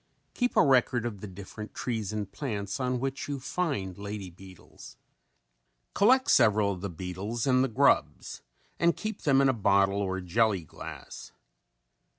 Keep 0.33 0.57
a 0.57 0.65
record 0.65 1.05
of 1.05 1.21
the 1.21 1.27
different 1.27 1.75
trees 1.75 2.11
and 2.11 2.31
plants 2.31 2.79
on 2.79 2.99
which 2.99 3.27
you 3.27 3.39
find 3.39 3.99
lady 3.99 4.31
beetles. 4.31 4.97
Collect 5.93 6.27
several 6.31 6.71
of 6.71 6.81
the 6.81 6.89
beetles 6.89 7.45
and 7.45 7.63
the 7.63 7.67
grubs 7.67 8.41
and 8.79 8.97
keep 8.97 9.21
them 9.21 9.41
in 9.41 9.47
a 9.47 9.53
bottle 9.53 10.01
or 10.01 10.19
jelly 10.19 10.63
glass. 10.63 11.33